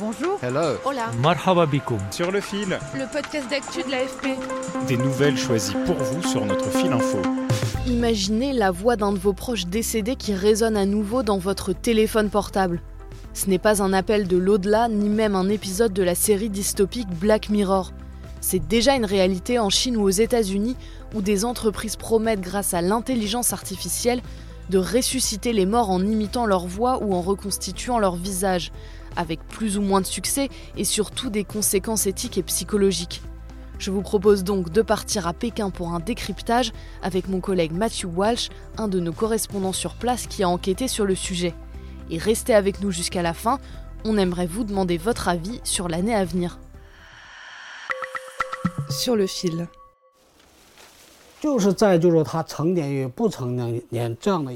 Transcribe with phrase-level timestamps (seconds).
[0.00, 0.38] Bonjour.
[0.42, 0.76] Hello.
[0.84, 1.10] Hola.
[1.22, 1.98] Marhaba bikoum.
[2.10, 4.26] Sur le fil, Le podcast d'actu de l'AFP.
[4.88, 7.18] des nouvelles choisies pour vous sur notre fil info.
[7.86, 12.28] Imaginez la voix d'un de vos proches décédés qui résonne à nouveau dans votre téléphone
[12.28, 12.80] portable.
[13.34, 17.08] Ce n'est pas un appel de l'au-delà, ni même un épisode de la série dystopique
[17.10, 17.92] Black Mirror.
[18.40, 20.76] C'est déjà une réalité en Chine ou aux États-Unis
[21.14, 24.22] où des entreprises promettent, grâce à l'intelligence artificielle,
[24.70, 28.72] de ressusciter les morts en imitant leur voix ou en reconstituant leur visage,
[29.16, 33.22] avec plus ou moins de succès et surtout des conséquences éthiques et psychologiques.
[33.78, 38.06] Je vous propose donc de partir à Pékin pour un décryptage avec mon collègue Matthew
[38.06, 38.48] Walsh,
[38.78, 41.54] un de nos correspondants sur place qui a enquêté sur le sujet.
[42.10, 43.58] Et restez avec nous jusqu'à la fin,
[44.04, 46.58] on aimerait vous demander votre avis sur l'année à venir.
[48.90, 49.68] Sur le fil.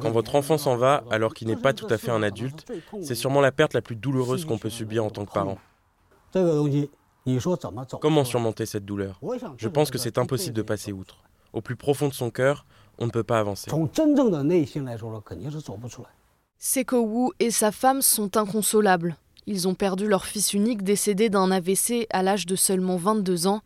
[0.00, 2.70] Quand votre enfant s'en va alors qu'il n'est pas tout à fait un adulte,
[3.02, 5.58] c'est sûrement la perte la plus douloureuse qu'on peut subir en tant que parent.
[8.00, 9.20] Comment surmonter cette douleur
[9.58, 11.18] Je pense que c'est impossible de passer outre.
[11.52, 12.66] Au plus profond de son cœur,
[12.98, 13.70] on ne peut pas avancer.
[16.58, 19.16] Seko Wu et sa femme sont inconsolables.
[19.46, 23.60] Ils ont perdu leur fils unique décédé d'un AVC à l'âge de seulement 22 ans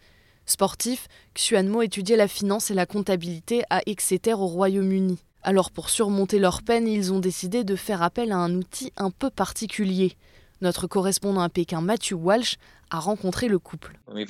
[0.47, 5.19] Sportif, Xuanmo étudiait la finance et la comptabilité à Exeter au Royaume-Uni.
[5.43, 9.11] Alors pour surmonter leur peine, ils ont décidé de faire appel à un outil un
[9.11, 10.17] peu particulier.
[10.61, 12.57] Notre correspondant à Pékin, Matthew Walsh,
[12.91, 13.99] a rencontré le couple.
[14.09, 14.25] Um,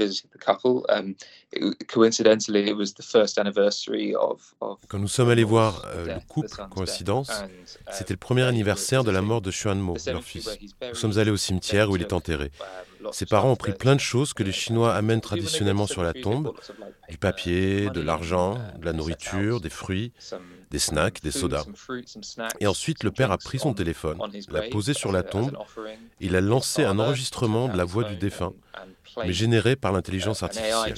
[4.88, 7.48] Quand nous sommes allés voir euh, le couple, coïncidence, um,
[7.92, 10.48] c'était le premier anniversaire de la mort de Xuanmo, leur fils.
[10.82, 12.50] Nous sommes allés au cimetière où il est enterré.
[13.12, 16.53] Ses parents ont pris plein de choses que les Chinois amènent traditionnellement sur la tombe,
[17.09, 20.12] du papier, de l'argent, de la nourriture, des fruits,
[20.71, 21.65] des snacks, des sodas.
[22.60, 24.19] Et ensuite, le père a pris son téléphone,
[24.50, 25.56] l'a posé sur la tombe,
[26.21, 28.53] il a lancé un enregistrement de la voix du défunt,
[29.19, 30.94] mais généré par l'intelligence artificielle.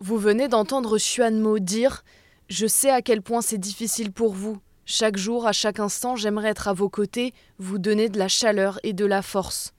[0.00, 2.04] Vous venez d'entendre Xuanmo dire
[2.48, 6.48] Je sais à quel point c'est difficile pour vous, chaque jour, à chaque instant, j'aimerais
[6.48, 9.74] être à vos côtés, vous donner de la chaleur et de la force.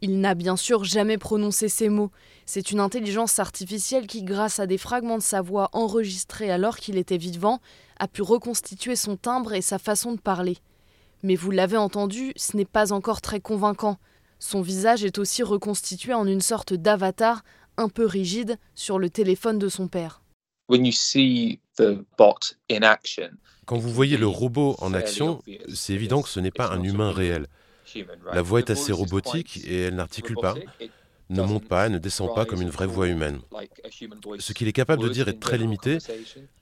[0.00, 2.10] Il n'a bien sûr jamais prononcé ces mots.
[2.46, 6.96] C'est une intelligence artificielle qui, grâce à des fragments de sa voix enregistrés alors qu'il
[6.96, 7.60] était vivant,
[8.00, 10.56] a pu reconstituer son timbre et sa façon de parler.
[11.22, 13.98] Mais vous l'avez entendu, ce n'est pas encore très convaincant.
[14.38, 17.44] Son visage est aussi reconstitué en une sorte d'avatar
[17.76, 20.22] un peu rigide sur le téléphone de son père.
[20.70, 21.60] When you see
[23.66, 25.42] Quand vous voyez le robot en action,
[25.72, 27.46] c'est évident que ce n'est pas un humain réel.
[28.32, 30.54] La voix est assez robotique et elle n'articule pas,
[31.30, 33.40] ne monte pas, ne descend pas comme une vraie voix humaine.
[34.38, 35.98] Ce qu'il est capable de dire est très limité.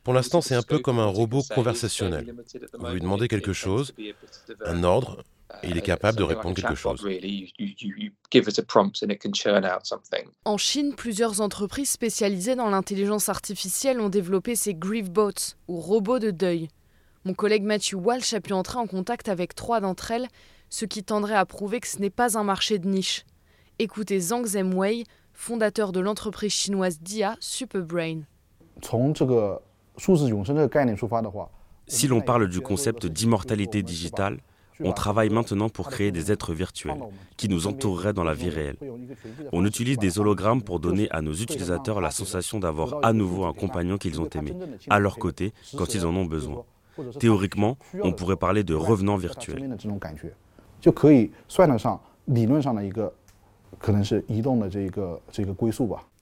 [0.03, 2.35] Pour l'instant, c'est un peu comme un robot conversationnel.
[2.79, 3.95] Vous lui demandez quelque chose,
[4.65, 5.23] un ordre,
[5.62, 7.06] il est uh, capable de répondre quelque chose.
[10.44, 16.31] En Chine, plusieurs entreprises spécialisées dans l'intelligence artificielle ont développé ces griefbots, ou robots de
[16.31, 16.69] deuil.
[17.25, 20.28] Mon collègue Matthew Walsh a pu entrer en contact avec trois d'entre elles,
[20.69, 23.25] ce qui tendrait à prouver que ce n'est pas un marché de niche.
[23.78, 28.22] Écoutez Zhang Zemwei, fondateur de l'entreprise chinoise DIA Superbrain.
[31.87, 34.41] Si l'on parle du concept d'immortalité digitale,
[34.81, 37.00] on travaille maintenant pour créer des êtres virtuels
[37.37, 38.76] qui nous entoureraient dans la vie réelle.
[39.53, 43.53] On utilise des hologrammes pour donner à nos utilisateurs la sensation d'avoir à nouveau un
[43.53, 44.55] compagnon qu'ils ont aimé,
[44.91, 46.65] à leur côté, quand ils en ont besoin.
[47.19, 49.76] Théoriquement, on pourrait parler de revenants virtuels.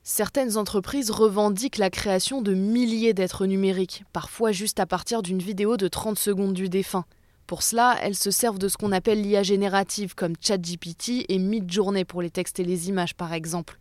[0.04, 5.76] Certaines entreprises revendiquent la création de milliers d'êtres numériques, parfois juste à partir d'une vidéo
[5.76, 7.04] de 30 secondes du défunt.
[7.52, 12.06] Pour cela, elles se servent de ce qu'on appelle l'IA générative comme ChatGPT et Midjourney
[12.06, 13.78] pour les textes et les images par exemple.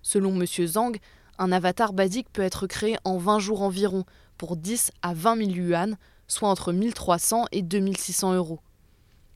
[0.00, 0.46] Selon M.
[0.46, 0.96] Zhang,
[1.38, 4.04] un avatar basique peut être créé en 20 jours environ,
[4.38, 8.60] pour 10 à 20 000 yuan, soit entre 1300 et 2600 euros.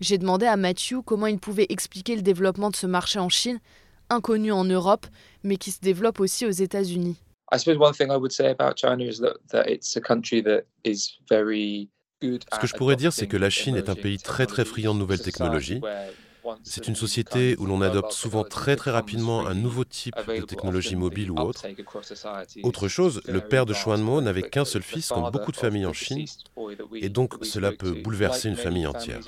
[0.01, 3.61] J'ai demandé à Matthew comment il pouvait expliquer le développement de ce marché en Chine,
[4.09, 5.07] inconnu en Europe,
[5.43, 7.19] mais qui se développe aussi aux États-Unis.
[12.53, 14.95] Ce que je pourrais dire, c'est que la Chine est un pays très très friand
[14.95, 15.81] de nouvelles technologies
[16.63, 20.97] c'est une société où l'on adopte souvent très très rapidement un nouveau type de technologie
[20.97, 21.67] mobile ou autre.
[22.63, 25.93] Autre chose, le père de Xuanmo n'avait qu'un seul fils, comme beaucoup de familles en
[25.93, 26.27] Chine,
[26.95, 29.21] et donc cela peut bouleverser une famille entière.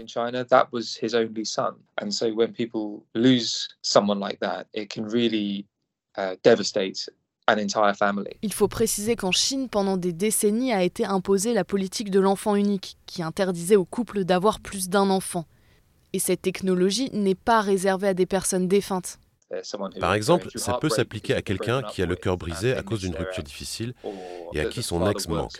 [8.42, 12.56] Il faut préciser qu'en Chine, pendant des décennies, a été imposée la politique de l'enfant
[12.56, 15.44] unique, qui interdisait aux couples d'avoir plus d'un enfant.
[16.12, 19.18] Et cette technologie n'est pas réservée à des personnes défuntes.
[20.00, 23.14] Par exemple, ça peut s'appliquer à quelqu'un qui a le cœur brisé à cause d'une
[23.14, 23.94] rupture difficile
[24.52, 25.52] et à qui son ex manque.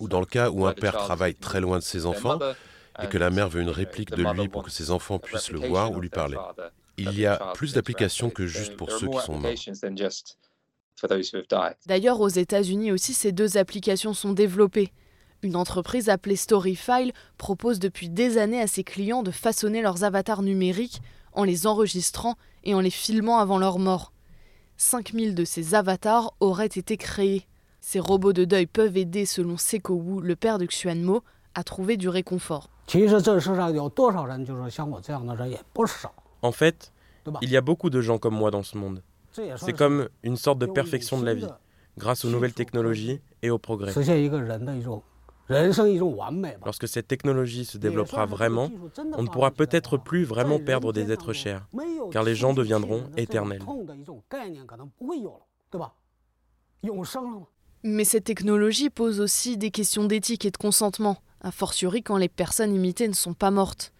[0.00, 2.38] Ou dans le cas où un père travaille très loin de ses enfants
[3.02, 5.60] et que la mère veut une réplique de lui pour que ses enfants puissent le
[5.60, 6.38] voir ou lui parler.
[6.96, 9.52] Il y a plus d'applications que juste pour ceux qui sont morts.
[11.86, 14.92] D'ailleurs, aux États-Unis aussi, ces deux applications sont développées.
[15.42, 20.42] Une entreprise appelée Storyfile propose depuis des années à ses clients de façonner leurs avatars
[20.42, 21.00] numériques
[21.32, 24.12] en les enregistrant et en les filmant avant leur mort.
[24.76, 27.46] 5000 de ces avatars auraient été créés.
[27.80, 31.22] Ces robots de deuil peuvent aider, selon Seko Wu, le père de Xuanmo,
[31.54, 32.68] à trouver du réconfort.
[36.42, 36.92] En fait,
[37.42, 39.02] il y a beaucoup de gens comme moi dans ce monde.
[39.32, 41.46] C'est comme une sorte de perfection de la vie,
[41.98, 43.92] grâce aux nouvelles technologies et au progrès.
[46.64, 48.70] Lorsque cette technologie se développera vraiment,
[49.16, 51.66] on ne pourra peut-être plus vraiment perdre des êtres chers,
[52.12, 53.62] car les gens deviendront éternels.
[57.82, 62.28] Mais cette technologie pose aussi des questions d'éthique et de consentement, a fortiori quand les
[62.28, 63.92] personnes imitées ne sont pas mortes.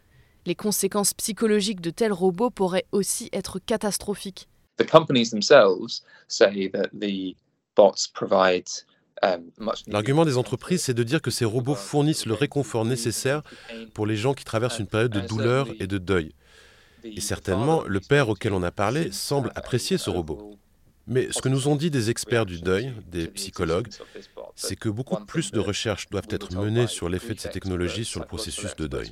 [0.46, 4.49] Les conséquences psychologiques de tels robots pourraient aussi être catastrophiques.
[4.80, 7.36] The companies themselves say that the
[7.76, 8.64] bots provide
[9.22, 9.36] euh,
[9.86, 13.42] L'argument des entreprises, c'est de dire que ces robots fournissent le réconfort nécessaire
[13.92, 16.32] pour les gens qui traversent une période de douleur et de deuil.
[17.04, 20.58] Et certainement, le père auquel on a parlé semble apprécier ce robot.
[21.06, 23.88] Mais ce que nous ont dit des experts du deuil, des psychologues,
[24.54, 28.20] c'est que beaucoup plus de recherches doivent être menées sur l'effet de ces technologies sur
[28.20, 29.10] le processus de deuil.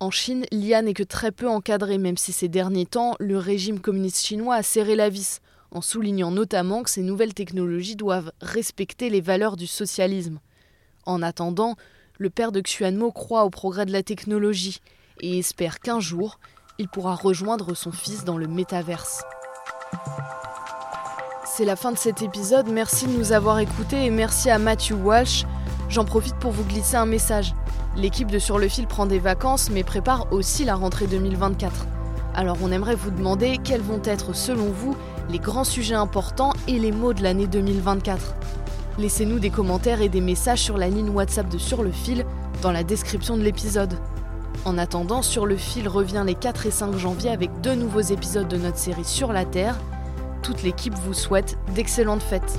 [0.00, 3.80] En Chine, l'IA n'est que très peu encadrée, même si ces derniers temps, le régime
[3.80, 5.40] communiste chinois a serré la vis,
[5.70, 10.40] en soulignant notamment que ces nouvelles technologies doivent respecter les valeurs du socialisme.
[11.06, 11.76] En attendant,
[12.18, 14.80] le père de Xuanmo croit au progrès de la technologie
[15.20, 16.38] et espère qu'un jour,
[16.78, 19.22] il pourra rejoindre son fils dans le métaverse.
[21.44, 24.92] C'est la fin de cet épisode, merci de nous avoir écoutés et merci à Matthew
[24.92, 25.44] Walsh
[25.90, 27.52] J'en profite pour vous glisser un message.
[27.96, 31.86] L'équipe de Sur le fil prend des vacances mais prépare aussi la rentrée 2024.
[32.32, 34.96] Alors on aimerait vous demander quels vont être selon vous
[35.28, 38.36] les grands sujets importants et les mots de l'année 2024.
[38.98, 42.24] Laissez-nous des commentaires et des messages sur la ligne WhatsApp de Sur le fil
[42.62, 43.94] dans la description de l'épisode.
[44.64, 48.46] En attendant, Sur le fil revient les 4 et 5 janvier avec deux nouveaux épisodes
[48.46, 49.76] de notre série Sur la Terre.
[50.42, 52.58] Toute l'équipe vous souhaite d'excellentes fêtes.